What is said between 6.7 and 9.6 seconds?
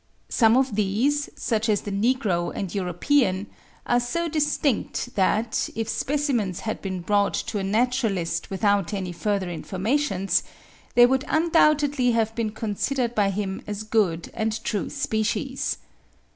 been brought to a naturalist without any further